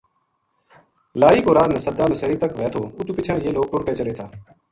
لاری 1.19 1.41
کو 1.43 1.53
راہ 1.55 1.67
نَسدا 1.73 2.05
نسیری 2.11 2.37
تک 2.43 2.51
وھے 2.57 2.67
تھو 2.73 2.81
اُتو 2.97 3.11
پِچھاں 3.17 3.37
یہ 3.43 3.51
لوک 3.57 3.67
ٹُر 3.71 3.81
کے 3.85 3.93
چلے 3.97 4.13
تھا 4.17 4.25